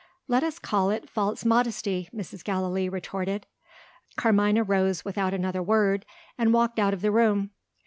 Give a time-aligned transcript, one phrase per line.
[0.27, 2.43] "Let us call it false modesty," Mrs.
[2.43, 3.45] Gallilee retorted.
[4.15, 6.07] Carmina rose without another word
[6.39, 7.51] and walked out of the room.